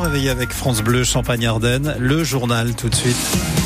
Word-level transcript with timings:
Réveillé 0.00 0.30
avec 0.30 0.54
France 0.54 0.80
Bleu, 0.80 1.04
Champagne-Ardenne, 1.04 1.96
le 1.98 2.24
journal 2.24 2.74
tout 2.74 2.88
de 2.88 2.94
suite. 2.94 3.61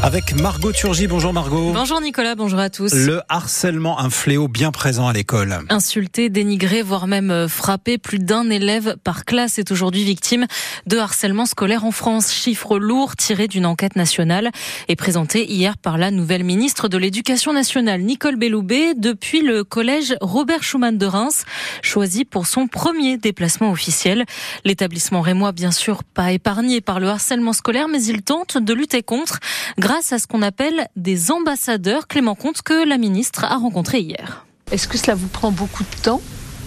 Avec 0.00 0.40
Margot 0.40 0.70
Turgy. 0.70 1.08
Bonjour 1.08 1.32
Margot. 1.32 1.72
Bonjour 1.72 2.00
Nicolas, 2.00 2.36
bonjour 2.36 2.60
à 2.60 2.70
tous. 2.70 2.94
Le 2.94 3.20
harcèlement, 3.28 3.98
un 3.98 4.10
fléau 4.10 4.46
bien 4.46 4.70
présent 4.70 5.08
à 5.08 5.12
l'école. 5.12 5.58
Insulté, 5.70 6.30
dénigré, 6.30 6.82
voire 6.82 7.08
même 7.08 7.32
euh, 7.32 7.48
frappé, 7.48 7.98
plus 7.98 8.20
d'un 8.20 8.48
élève 8.48 8.96
par 9.02 9.24
classe 9.24 9.58
est 9.58 9.72
aujourd'hui 9.72 10.04
victime 10.04 10.46
de 10.86 10.98
harcèlement 10.98 11.46
scolaire 11.46 11.84
en 11.84 11.90
France. 11.90 12.32
Chiffre 12.32 12.78
lourd 12.78 13.16
tiré 13.16 13.48
d'une 13.48 13.66
enquête 13.66 13.96
nationale 13.96 14.52
et 14.86 14.94
présenté 14.94 15.50
hier 15.50 15.76
par 15.76 15.98
la 15.98 16.12
nouvelle 16.12 16.44
ministre 16.44 16.86
de 16.86 16.96
l'Éducation 16.96 17.52
nationale, 17.52 18.00
Nicole 18.02 18.36
Belloubet, 18.36 18.94
depuis 18.94 19.40
le 19.40 19.64
collège 19.64 20.14
Robert 20.20 20.62
Schumann 20.62 20.96
de 20.96 21.06
Reims, 21.06 21.44
choisi 21.82 22.24
pour 22.24 22.46
son 22.46 22.68
premier 22.68 23.18
déplacement 23.18 23.72
officiel. 23.72 24.26
L'établissement 24.64 25.22
rémois, 25.22 25.50
bien 25.50 25.72
sûr, 25.72 26.04
pas 26.04 26.30
épargné 26.30 26.80
par 26.80 27.00
le 27.00 27.08
harcèlement 27.08 27.52
scolaire, 27.52 27.88
mais 27.88 28.04
il 28.04 28.22
tente 28.22 28.58
de 28.58 28.72
lutter 28.72 29.02
contre 29.02 29.40
grâce 29.88 30.12
à 30.12 30.18
ce 30.18 30.26
qu'on 30.26 30.42
appelle 30.42 30.86
des 30.96 31.30
ambassadeurs. 31.30 32.08
Clément 32.08 32.34
Comte 32.34 32.60
que 32.60 32.86
la 32.86 32.98
ministre 32.98 33.44
a 33.44 33.56
rencontré 33.56 34.00
hier. 34.00 34.44
Est-ce 34.70 34.86
que 34.86 34.98
cela 34.98 35.14
vous 35.14 35.28
prend 35.28 35.50
beaucoup 35.50 35.82
de 35.82 36.02
temps 36.02 36.20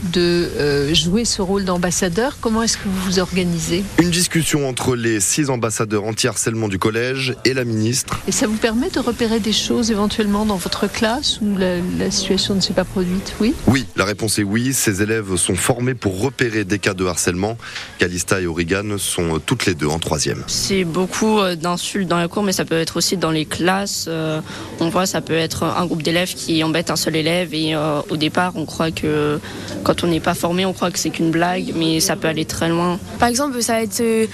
de 0.04 0.50
euh, 0.58 0.94
jouer 0.94 1.26
ce 1.26 1.42
rôle 1.42 1.66
d'ambassadeur. 1.66 2.38
Comment 2.42 2.64
est-ce 2.64 2.78
que 2.78 2.86
vous 2.86 3.02
vous 3.02 3.20
organisez? 3.20 3.84
Une 4.00 4.10
discussion 4.10 4.68
entre 4.68 4.96
les 4.96 5.20
six 5.20 5.50
ambassadeurs 5.50 6.06
anti-harcèlement 6.06 6.68
du 6.68 6.80
collège 6.80 7.36
et 7.46 7.54
la 7.54 7.64
ministre. 7.64 8.20
Et 8.28 8.32
ça 8.32 8.48
vous 8.48 8.58
permet 8.58 8.90
de 8.90 9.00
repérer 9.00 9.40
des 9.40 9.54
choses 9.54 9.92
éventuellement 9.92 10.46
dans 10.46 10.58
votre 10.58 10.92
classe 10.92 11.40
où 11.42 11.58
la, 11.58 11.78
la 11.98 12.12
situation 12.12 12.56
ne 12.56 12.62
s'est 12.62 12.74
pas 12.74 12.86
produite? 12.86 13.34
Oui 13.40 13.54
Oui, 13.68 13.86
la 13.96 14.06
réponse 14.06 14.40
est 14.40 14.44
oui. 14.44 14.74
Ces 14.74 15.02
élèves 15.02 15.36
sont 15.36 15.56
formés 15.56 15.94
pour 15.94 16.22
repérer 16.22 16.64
des 16.64 16.80
cas 16.80 16.94
de 16.94 17.06
harcèlement. 17.06 17.58
Calista 17.98 18.42
et 18.42 18.48
Origan 18.48 18.98
sont 18.98 19.40
toutes 19.46 19.66
les 19.66 19.74
deux 19.74 19.88
en 19.88 20.00
troisième. 20.00 20.44
C'est 20.48 20.84
beaucoup 20.84 21.40
euh, 21.40 21.56
d'insultes 21.56 22.08
dans 22.08 22.18
la 22.18 22.28
cour, 22.28 22.44
mais 22.44 22.54
ça 22.54 22.66
peut 22.66 22.80
être 22.80 22.98
aussi 22.98 23.18
dans 23.18 23.32
les 23.32 23.46
classes. 23.46 24.06
Euh, 24.08 24.42
on 24.80 24.90
voit, 24.90 25.06
ça 25.06 25.22
peut 25.22 25.34
être 25.34 25.64
un 25.64 25.86
groupe 25.86 26.04
d'élèves 26.04 26.34
qui 26.34 26.64
embête 26.64 26.90
un 26.90 26.96
seul 26.96 27.16
élève 27.16 27.54
et 27.54 27.76
euh, 27.76 28.02
au 28.10 28.18
départ, 28.18 28.54
on 28.56 28.66
croit 28.66 28.92
que 28.92 29.40
quand 29.84 29.91
on 30.04 30.08
n'est 30.08 30.20
pas 30.20 30.34
formé, 30.34 30.66
on 30.66 30.74
croit 30.74 30.92
que 30.92 31.00
c'est 31.00 31.10
qu'une 31.10 31.32
blague, 31.32 31.74
mais 31.76 32.00
ça 32.00 32.16
peut 32.16 32.28
aller 32.28 32.46
très 32.46 32.70
loin. 32.70 33.00
Par 33.20 33.30
exemple, 33.30 33.62
ça 33.62 33.74
va 33.74 33.84
être 33.84 34.02
euh, 34.02 34.28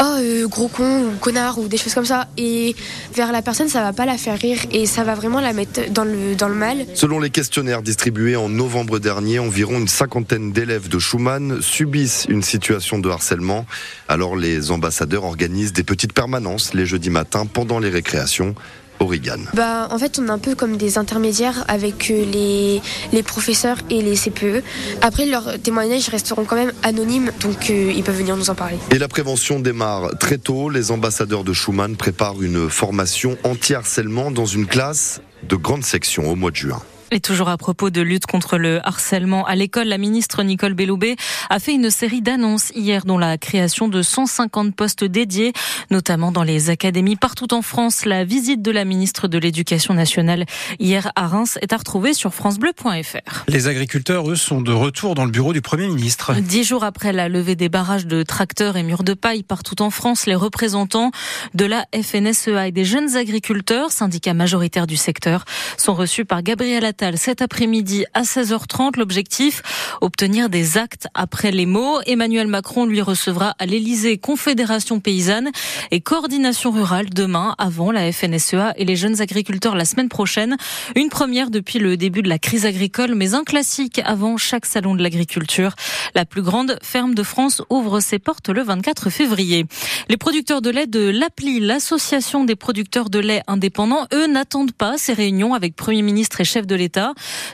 oh 0.00 0.04
euh, 0.18 0.48
gros 0.48 0.68
con 0.68 1.04
ou 1.04 1.18
connard 1.18 1.58
ou 1.58 1.68
des 1.68 1.76
choses 1.76 1.94
comme 1.94 2.04
ça, 2.04 2.28
et 2.36 2.74
vers 3.14 3.32
la 3.32 3.42
personne, 3.42 3.68
ça 3.68 3.82
va 3.82 3.92
pas 3.92 4.06
la 4.06 4.16
faire 4.16 4.38
rire 4.38 4.58
et 4.72 4.86
ça 4.86 5.04
va 5.04 5.14
vraiment 5.14 5.40
la 5.40 5.52
mettre 5.52 5.90
dans 5.90 6.04
le 6.04 6.34
dans 6.36 6.48
le 6.48 6.54
mal. 6.54 6.86
Selon 6.94 7.20
les 7.20 7.30
questionnaires 7.30 7.82
distribués 7.82 8.36
en 8.36 8.48
novembre 8.48 8.98
dernier, 8.98 9.38
environ 9.38 9.78
une 9.78 9.88
cinquantaine 9.88 10.52
d'élèves 10.52 10.88
de 10.88 10.98
Schumann 10.98 11.60
subissent 11.60 12.26
une 12.28 12.42
situation 12.42 12.98
de 12.98 13.08
harcèlement. 13.08 13.66
Alors 14.08 14.36
les 14.36 14.70
ambassadeurs 14.70 15.24
organisent 15.24 15.72
des 15.72 15.84
petites 15.84 16.12
permanences 16.12 16.74
les 16.74 16.86
jeudis 16.86 17.10
matins 17.10 17.46
pendant 17.46 17.78
les 17.78 17.90
récréations. 17.90 18.54
Origan. 19.00 19.40
Bah, 19.54 19.88
en 19.90 19.98
fait, 19.98 20.18
on 20.18 20.26
est 20.26 20.30
un 20.30 20.38
peu 20.38 20.54
comme 20.54 20.76
des 20.76 20.98
intermédiaires 20.98 21.64
avec 21.68 22.10
euh, 22.10 22.24
les, 22.24 22.80
les 23.12 23.22
professeurs 23.22 23.78
et 23.90 24.02
les 24.02 24.14
CPE. 24.14 24.62
Après, 25.02 25.26
leurs 25.26 25.58
témoignages 25.60 26.08
resteront 26.08 26.44
quand 26.44 26.56
même 26.56 26.72
anonymes, 26.82 27.32
donc 27.40 27.70
euh, 27.70 27.92
ils 27.94 28.02
peuvent 28.02 28.16
venir 28.16 28.36
nous 28.36 28.50
en 28.50 28.54
parler. 28.54 28.76
Et 28.90 28.98
la 28.98 29.08
prévention 29.08 29.58
démarre 29.58 30.16
très 30.18 30.38
tôt. 30.38 30.68
Les 30.68 30.90
ambassadeurs 30.90 31.44
de 31.44 31.52
Schumann 31.52 31.96
préparent 31.96 32.42
une 32.42 32.68
formation 32.70 33.36
anti-harcèlement 33.44 34.30
dans 34.30 34.46
une 34.46 34.66
classe 34.66 35.20
de 35.48 35.56
grande 35.56 35.84
section 35.84 36.30
au 36.30 36.36
mois 36.36 36.50
de 36.50 36.56
juin. 36.56 36.82
Et 37.12 37.18
toujours 37.18 37.48
à 37.48 37.56
propos 37.56 37.90
de 37.90 38.00
lutte 38.00 38.26
contre 38.26 38.56
le 38.56 38.86
harcèlement 38.86 39.44
à 39.44 39.56
l'école, 39.56 39.88
la 39.88 39.98
ministre 39.98 40.44
Nicole 40.44 40.74
Belloubet 40.74 41.16
a 41.48 41.58
fait 41.58 41.72
une 41.72 41.90
série 41.90 42.22
d'annonces 42.22 42.70
hier 42.76 43.04
dont 43.04 43.18
la 43.18 43.36
création 43.36 43.88
de 43.88 44.00
150 44.00 44.76
postes 44.76 45.02
dédiés, 45.02 45.52
notamment 45.90 46.30
dans 46.30 46.44
les 46.44 46.70
académies 46.70 47.16
partout 47.16 47.52
en 47.52 47.62
France. 47.62 48.04
La 48.04 48.22
visite 48.22 48.62
de 48.62 48.70
la 48.70 48.84
ministre 48.84 49.26
de 49.26 49.38
l'Éducation 49.38 49.92
nationale 49.92 50.44
hier 50.78 51.10
à 51.16 51.26
Reims 51.26 51.58
est 51.62 51.72
à 51.72 51.78
retrouver 51.78 52.14
sur 52.14 52.32
francebleu.fr. 52.32 53.44
Les 53.48 53.66
agriculteurs, 53.66 54.30
eux, 54.30 54.36
sont 54.36 54.60
de 54.60 54.72
retour 54.72 55.16
dans 55.16 55.24
le 55.24 55.32
bureau 55.32 55.52
du 55.52 55.62
Premier 55.62 55.88
ministre. 55.88 56.34
Dix 56.34 56.62
jours 56.62 56.84
après 56.84 57.12
la 57.12 57.28
levée 57.28 57.56
des 57.56 57.68
barrages 57.68 58.06
de 58.06 58.22
tracteurs 58.22 58.76
et 58.76 58.84
murs 58.84 59.02
de 59.02 59.14
paille 59.14 59.42
partout 59.42 59.82
en 59.82 59.90
France, 59.90 60.26
les 60.26 60.36
représentants 60.36 61.10
de 61.54 61.64
la 61.64 61.86
FNSEA 61.92 62.68
et 62.68 62.72
des 62.72 62.84
jeunes 62.84 63.16
agriculteurs, 63.16 63.90
syndicats 63.90 64.32
majoritaires 64.32 64.86
du 64.86 64.96
secteur, 64.96 65.44
sont 65.76 65.94
reçus 65.94 66.24
par 66.24 66.44
Gabriel 66.44 66.84
Attal 66.84 66.99
cet 67.16 67.42
après-midi 67.42 68.04
à 68.14 68.22
16h30. 68.22 68.98
L'objectif, 68.98 69.62
obtenir 70.00 70.48
des 70.50 70.76
actes 70.76 71.08
après 71.14 71.50
les 71.50 71.66
mots. 71.66 72.00
Emmanuel 72.06 72.46
Macron 72.46 72.84
lui 72.84 73.00
recevra 73.00 73.54
à 73.58 73.66
l'Elysée 73.66 74.18
Confédération 74.18 75.00
paysanne 75.00 75.50
et 75.90 76.00
coordination 76.00 76.70
rurale 76.70 77.08
demain 77.08 77.54
avant 77.58 77.90
la 77.90 78.12
FNSEA 78.12 78.74
et 78.76 78.84
les 78.84 78.96
jeunes 78.96 79.20
agriculteurs 79.22 79.74
la 79.74 79.84
semaine 79.84 80.08
prochaine. 80.08 80.56
Une 80.94 81.08
première 81.08 81.50
depuis 81.50 81.78
le 81.78 81.96
début 81.96 82.22
de 82.22 82.28
la 82.28 82.38
crise 82.38 82.66
agricole, 82.66 83.14
mais 83.14 83.34
un 83.34 83.44
classique 83.44 84.00
avant 84.04 84.36
chaque 84.36 84.66
salon 84.66 84.94
de 84.94 85.02
l'agriculture. 85.02 85.74
La 86.14 86.26
plus 86.26 86.42
grande 86.42 86.78
ferme 86.82 87.14
de 87.14 87.22
France 87.22 87.62
ouvre 87.70 88.00
ses 88.00 88.18
portes 88.18 88.50
le 88.50 88.62
24 88.62 89.08
février. 89.08 89.64
Les 90.08 90.16
producteurs 90.16 90.60
de 90.60 90.70
lait 90.70 90.86
de 90.86 91.08
l'APLI, 91.08 91.60
l'association 91.60 92.44
des 92.44 92.56
producteurs 92.56 93.08
de 93.08 93.18
lait 93.18 93.42
indépendants, 93.46 94.06
eux 94.12 94.26
n'attendent 94.26 94.72
pas 94.72 94.98
ces 94.98 95.14
réunions 95.14 95.54
avec 95.54 95.76
Premier 95.76 96.02
ministre 96.02 96.40
et 96.40 96.44
chef 96.44 96.66
de 96.66 96.74
l'État. 96.74 96.89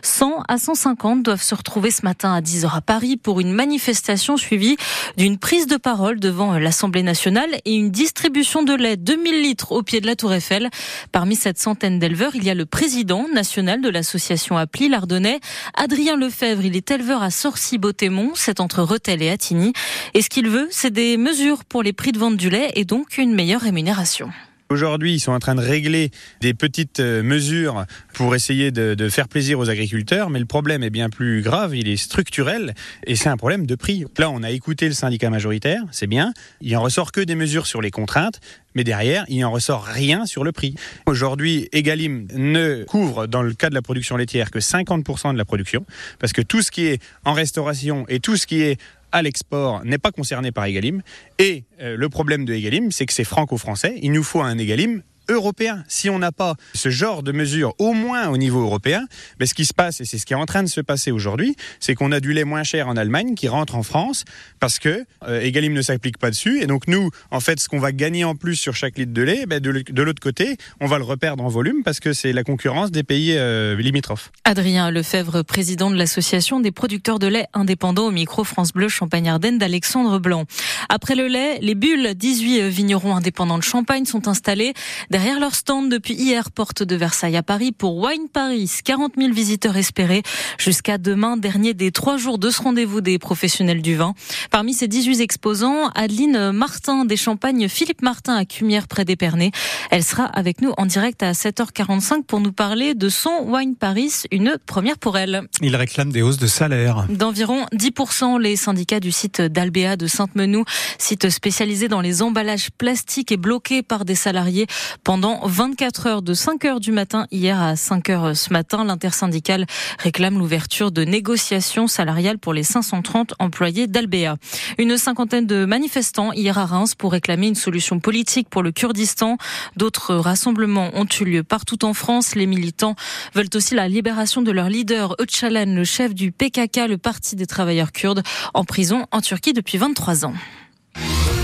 100 0.03 0.43
à 0.49 0.59
150 0.59 1.23
doivent 1.23 1.43
se 1.43 1.55
retrouver 1.55 1.91
ce 1.91 2.03
matin 2.05 2.33
à 2.33 2.41
10h 2.41 2.77
à 2.77 2.81
Paris 2.81 3.17
pour 3.17 3.41
une 3.41 3.53
manifestation 3.53 4.37
suivie 4.37 4.77
d'une 5.17 5.39
prise 5.39 5.67
de 5.67 5.77
parole 5.77 6.21
devant 6.21 6.59
l'Assemblée 6.59 7.03
nationale 7.03 7.51
et 7.65 7.75
une 7.75 7.91
distribution 7.91 8.63
de 8.63 8.75
lait 8.75 8.97
2000 8.97 9.43
litres 9.43 9.73
au 9.73 9.83
pied 9.83 10.01
de 10.01 10.07
la 10.07 10.17
Tour 10.17 10.33
Eiffel. 10.33 10.71
Parmi 11.13 11.37
cette 11.37 11.59
centaine 11.59 11.99
d'éleveurs, 11.99 12.35
il 12.35 12.45
y 12.45 12.51
a 12.51 12.55
le 12.55 12.67
président 12.67 13.27
national 13.33 13.81
de 13.81 13.89
l'association 13.89 14.57
Appli, 14.57 14.89
l'Ardennais, 14.89 15.41
Adrien 15.75 16.17
Lefebvre. 16.17 16.65
Il 16.65 16.77
est 16.77 16.91
éleveur 16.91 17.23
à 17.23 17.31
Sorcy-Beautémont, 17.31 18.33
c'est 18.35 18.61
entre 18.61 18.83
Rethel 18.83 19.23
et 19.23 19.31
Attigny. 19.31 19.73
Et 20.15 20.23
ce 20.23 20.29
qu'il 20.29 20.49
veut, 20.49 20.69
c'est 20.71 20.93
des 20.93 21.17
mesures 21.17 21.65
pour 21.65 21.83
les 21.83 21.93
prix 21.93 22.13
de 22.13 22.19
vente 22.19 22.37
du 22.37 22.51
lait 22.51 22.73
et 22.75 22.85
donc 22.85 23.19
une 23.19 23.35
meilleure 23.35 23.61
rémunération. 23.61 24.31
Aujourd'hui, 24.69 25.15
ils 25.15 25.21
sont 25.21 25.31
en 25.31 25.39
train 25.39 25.55
de 25.55 25.61
régler 25.61 26.11
des 26.41 26.53
petites 26.53 26.99
euh, 26.99 27.23
mesures 27.23 27.85
pour 28.15 28.35
essayer 28.35 28.73
de, 28.73 29.09
faire 29.09 29.29
plaisir 29.29 29.61
aux 29.61 29.71
agriculteurs, 29.71 30.29
mais 30.29 30.41
le 30.41 30.45
problème 30.45 30.83
est 30.83 30.91
bien 30.91 31.09
plus 31.09 31.41
grave, 31.41 31.77
il 31.77 31.89
est 31.89 31.97
structurel, 31.97 32.75
et 33.07 33.15
c'est 33.15 33.29
un 33.29 33.37
problème 33.37 33.65
de 33.67 33.75
prix. 33.77 34.05
Là, 34.19 34.29
on 34.29 34.43
a 34.43 34.51
écouté 34.51 34.89
le 34.89 34.95
syndicat 34.95 35.31
majoritaire, 35.31 35.83
c'est 35.93 36.09
bien, 36.09 36.33
il 36.61 36.77
en 36.77 36.83
ressort 36.83 37.13
que 37.13 37.21
des 37.21 37.37
mesures 37.37 37.67
sur 37.67 37.81
les 37.81 37.93
contraintes, 37.93 38.41
mais 38.75 38.83
derrière, 38.83 39.25
il 39.29 39.45
en 39.45 39.53
ressort 39.53 39.85
rien 39.85 40.27
sur 40.27 40.43
le 40.43 40.51
prix. 40.51 40.75
Aujourd'hui, 41.07 41.69
Egalim 41.73 42.27
ne 42.35 42.83
couvre, 42.85 43.29
dans 43.29 43.43
le 43.43 43.55
cas 43.55 43.71
de 43.71 43.75
la 43.75 43.83
production 43.83 44.17
laitière, 44.17 44.51
que 44.51 44.59
50% 44.59 45.33
de 45.33 45.39
la 45.39 45.45
production, 45.45 45.87
parce 46.19 46.33
que 46.33 46.43
tout 46.43 46.61
ce 46.61 46.73
qui 46.73 46.87
est 46.87 47.01
en 47.25 47.35
restauration 47.35 48.05
et 48.09 48.19
tout 48.19 48.37
ce 48.37 48.47
qui 48.47 48.63
est 48.63 48.81
à 49.13 49.23
l'export 49.23 49.85
n'est 49.85 49.99
pas 49.99 50.13
concerné 50.13 50.53
par 50.53 50.65
Egalim. 50.65 51.03
Et 51.39 51.65
euh, 51.81 51.97
le 51.97 52.09
problème 52.09 52.45
de 52.45 52.55
Egalim, 52.55 52.91
c'est 52.91 53.07
que 53.07 53.13
c'est 53.13 53.25
franco-français. 53.25 53.99
Il 54.03 54.13
nous 54.13 54.23
faut 54.23 54.41
un 54.41 54.59
Egalim 54.59 55.03
européen. 55.29 55.85
Si 55.89 56.11
on 56.11 56.19
n'a 56.19 56.33
pas 56.33 56.55
ce 56.75 56.89
genre 56.89 57.23
de 57.23 57.33
mesures, 57.33 57.75
au 57.79 57.93
moins 57.93 58.29
au 58.29 58.37
niveau 58.37 58.61
européen, 58.61 59.07
ben 59.39 59.47
ce 59.47 59.55
qui 59.55 59.65
se 59.65 59.75
passe, 59.75 60.01
et 60.01 60.05
c'est 60.05 60.19
ce 60.19 60.27
qui 60.27 60.33
est 60.33 60.37
en 60.37 60.47
train 60.47 60.63
de 60.63 60.69
se 60.69 60.81
passer 60.81 61.11
aujourd'hui, 61.11 61.57
c'est 61.81 61.95
qu'on 61.95 62.13
a 62.13 62.21
du 62.21 62.33
lait 62.33 62.45
moins 62.45 62.63
cher 62.63 62.89
en 62.89 62.97
Allemagne 62.97 63.35
qui 63.35 63.49
rentre 63.49 63.75
en 63.75 63.83
France 63.83 64.25
parce 64.61 64.79
que 64.79 65.05
euh, 65.27 65.41
Egalim 65.41 65.73
ne 65.73 65.83
s'applique 65.83 66.19
pas 66.19 66.31
dessus. 66.31 66.63
Et 66.63 66.67
donc 66.67 66.89
nous, 66.89 67.11
en 67.31 67.41
fait, 67.41 67.61
ce 67.61 67.69
qu'on 67.69 67.79
va 67.79 67.93
gagner 67.93 68.25
en 68.25 68.35
plus 68.35 68.57
sur 68.57 68.75
chaque 68.75 68.99
litre 68.99 69.13
de 69.13 69.23
lait, 69.23 69.47
ben 69.47 69.61
de, 69.61 69.85
de 69.89 70.03
l'autre 70.03 70.23
côté, 70.23 70.57
on 70.81 70.87
va 70.87 70.99
le 70.99 71.05
reperdre 71.05 71.45
en 71.45 71.49
volume 71.49 71.83
parce 71.83 72.01
que 72.01 72.13
c'est 72.13 72.33
la 72.33 72.45
concurrence 72.45 72.91
des 72.91 73.03
pays 73.03 73.35
euh, 73.37 73.77
limitrophes. 73.77 74.31
Adrien 74.45 74.91
Lefebvre, 74.91 75.43
président 75.43 75.91
de 75.91 75.97
l'association 75.97 76.61
des 76.61 76.73
producteurs 76.73 77.19
de 77.19 77.27
lait 77.27 77.47
indépendants 77.55 78.07
au 78.07 78.11
micro 78.11 78.45
France 78.45 78.73
Bleu 78.73 78.89
Champagne-Ardenne 78.89 79.59
d'Alexandre 79.59 80.19
Blanc. 80.19 80.45
Après 80.89 81.15
le 81.15 81.27
lait, 81.27 81.59
les 81.61 81.75
bulles, 81.75 82.15
18 82.15 82.69
vignerons 82.69 83.17
indépendants 83.17 83.59
de 83.59 83.63
Champagne 83.63 84.05
sont 84.05 84.29
installés 84.29 84.75
derrière 85.17 85.41
leur 85.41 85.55
stand 85.55 85.91
depuis 85.91 86.13
hier, 86.13 86.51
porte 86.51 86.83
de 86.83 86.95
Versailles 86.95 87.39
à 87.39 87.43
Paris 87.43 87.73
pour 87.73 87.97
Wine 87.97 88.29
Paris. 88.31 88.71
40 88.85 89.15
000 89.17 89.33
visiteurs 89.33 89.79
espérés 89.79 90.23
jusqu'à 90.59 90.99
demain, 90.99 91.39
dernier 91.39 91.73
des 91.73 91.91
trois 91.91 92.19
jours 92.19 92.37
de 92.37 92.51
ce 92.51 92.61
rendez-vous 92.61 93.01
des 93.01 93.19
professionnels 93.19 93.81
du 93.81 93.97
vin. 93.97 94.13
Parmi 94.51 94.75
ces 94.75 94.89
18 94.89 95.23
exposants, 95.23 95.89
Adeline 95.95 96.51
Martin 96.53 97.07
des 97.07 97.17
Champagnes, 97.17 97.67
Philippe 97.67 98.03
Martin 98.03 98.35
à 98.35 98.45
Cumière 98.45 98.89
près 98.89 99.07
d'Épernay. 99.07 99.53
Elle 99.91 100.05
sera 100.05 100.27
avec 100.27 100.61
nous 100.61 100.75
en 100.77 100.85
direct 100.85 101.23
à 101.23 101.33
7h45 101.33 102.25
pour 102.25 102.41
nous 102.41 102.53
parler 102.53 102.93
de 102.93 103.09
son 103.09 103.47
Wine 103.47 103.75
Paris, 103.75 104.25
une 104.31 104.59
première 104.67 104.99
pour 104.99 105.17
elle. 105.17 105.45
Il 105.63 105.77
réclame 105.77 106.13
des 106.13 106.21
hausses 106.21 106.37
de 106.37 106.47
salaire. 106.47 107.07
D'environ 107.09 107.65
10%, 107.73 108.39
les 108.39 108.57
syndicats 108.57 109.01
du 109.01 109.13
site 109.13 109.41
d'Albéa 109.41 109.97
de 109.97 110.09
Sainte-Menou, 110.09 110.67
site 110.99 111.31
spécialisé 111.31 111.89
dans 111.89 112.03
les 112.03 112.21
emballages 112.21 112.69
plastiques 112.77 113.33
et 113.33 113.39
bloqué 113.39 113.83
par 113.83 114.05
des 114.05 114.15
salariés 114.15 114.67
pendant 115.07 115.39
24 115.47 116.07
heures 116.09 116.23
de 116.23 116.35
5 116.35 116.65
heures 116.65 116.81
du 116.81 116.91
matin 116.91 117.29
hier 117.31 117.63
à 117.63 117.77
5 117.77 118.11
heures 118.11 118.37
ce 118.37 118.53
matin. 118.53 118.85
L'intersyndicale 118.85 119.65
réclame 120.01 120.37
l'ouverture 120.37 120.91
de 120.91 121.05
négociations 121.05 121.87
salariales 121.87 122.39
pour 122.39 122.53
les 122.53 122.65
530 122.65 123.35
employés 123.39 123.87
d'Albea. 123.87 124.35
Une 124.79 124.99
cinquantaine 124.99 125.47
de 125.47 125.65
manifestants 125.65 126.33
hier 126.33 126.59
à 126.59 126.67
Reims 126.67 126.97
pour 126.97 127.13
réclamer 127.13 127.47
une 127.47 127.55
solution 127.55 128.01
politique 128.01 128.49
pour 128.51 128.65
le 128.65 128.73
Kurdistan. 128.73 129.37
D'autres 129.77 130.17
rassemblements 130.17 130.91
ont 130.95 131.07
eu 131.21 131.25
lieu 131.25 131.45
partout 131.45 131.85
en 131.85 131.95
France. 131.95 132.35
Les 132.35 132.47
militants 132.47 132.97
veulent 133.33 133.47
aussi 133.55 133.77
la 133.77 133.87
libération 133.87 134.43
de 134.43 134.51
leur 134.51 134.69
leader 134.69 135.15
Öcalan, 135.21 135.73
le 135.73 135.85
chef 135.85 136.17
du 136.17 136.33
PKK, 136.33 136.89
le 136.89 136.99
Parti 136.99 137.37
des 137.37 137.47
travailleurs 137.47 137.93
kurdes, 137.93 138.25
en 138.55 138.65
prison 138.65 139.07
en 139.13 139.21
Turquie 139.21 139.53
depuis 139.53 139.79
23 139.79 140.27
ans. 140.27 140.35